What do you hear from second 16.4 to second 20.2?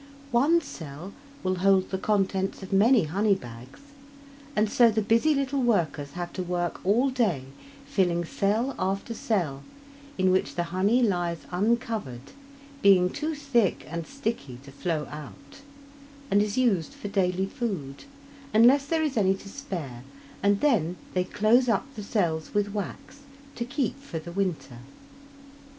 is used for daily food unless there is any to spare,